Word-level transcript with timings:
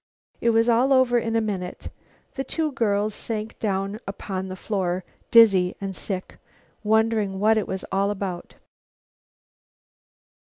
It 0.39 0.49
was 0.49 0.67
all 0.67 0.93
over 0.93 1.19
in 1.19 1.35
a 1.35 1.41
minute. 1.41 1.81
Then 1.83 1.91
the 2.33 2.43
two 2.43 2.71
girls 2.71 3.13
sank 3.13 3.59
down 3.59 3.99
upon 4.07 4.47
the 4.47 4.55
floor, 4.55 5.03
dizzy 5.29 5.75
and 5.79 5.95
sick, 5.95 6.39
wondering 6.83 7.39
what 7.39 7.55
it 7.55 7.67
was 7.67 7.85
all 7.91 8.09
about. 8.09 8.55